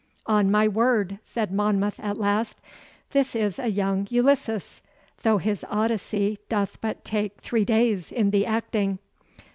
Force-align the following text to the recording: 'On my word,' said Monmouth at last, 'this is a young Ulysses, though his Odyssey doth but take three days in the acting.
'On 0.25 0.49
my 0.49 0.67
word,' 0.67 1.19
said 1.21 1.51
Monmouth 1.51 1.99
at 1.99 2.17
last, 2.17 2.57
'this 3.11 3.35
is 3.35 3.59
a 3.59 3.67
young 3.67 4.07
Ulysses, 4.09 4.81
though 5.21 5.37
his 5.37 5.63
Odyssey 5.69 6.39
doth 6.49 6.81
but 6.81 7.05
take 7.05 7.39
three 7.39 7.65
days 7.65 8.11
in 8.11 8.31
the 8.31 8.43
acting. 8.43 8.97